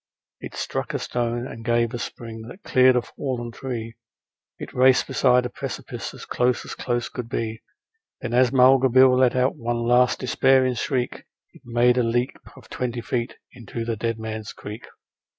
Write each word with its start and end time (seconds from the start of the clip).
It 0.39 0.55
struck 0.55 0.95
a 0.95 0.97
stone 0.97 1.45
and 1.45 1.63
gave 1.63 1.93
a 1.93 1.99
spring 1.99 2.41
that 2.47 2.63
cleared 2.63 2.95
a 2.95 3.03
fallen 3.03 3.51
tree, 3.51 3.97
It 4.57 4.73
raced 4.73 5.05
beside 5.05 5.45
a 5.45 5.49
precipice 5.51 6.11
as 6.15 6.25
close 6.25 6.65
as 6.65 6.73
close 6.73 7.07
could 7.07 7.29
be; 7.29 7.61
And 8.19 8.33
then 8.33 8.39
as 8.39 8.51
Mulga 8.51 8.89
Bill 8.89 9.15
let 9.15 9.35
out 9.35 9.55
one 9.57 9.83
last 9.83 10.17
despairing 10.21 10.73
shriek 10.73 11.25
It 11.53 11.61
made 11.65 11.99
a 11.99 12.03
leap 12.03 12.35
of 12.55 12.67
twenty 12.67 13.01
feet 13.01 13.37
into 13.53 13.85
the 13.85 13.95
Dead 13.95 14.17
Man's 14.17 14.53
Creek. 14.53 14.87